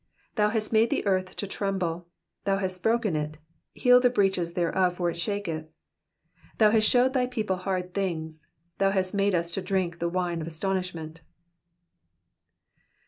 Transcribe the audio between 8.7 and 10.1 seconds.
thou hast made us to drink the